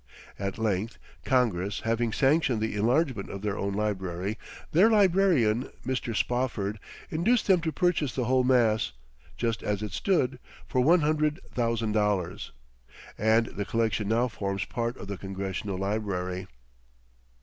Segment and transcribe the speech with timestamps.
[0.39, 4.35] At length, Congress having sanctioned the enlargement of their own library,
[4.71, 6.15] their librarian, Mr.
[6.15, 6.79] Spofford,
[7.11, 8.93] induced them to purchase the whole mass,
[9.37, 12.51] just as it stood, for one hundred thousand dollars,
[13.15, 16.47] and the collection now forms part of the Congressional library.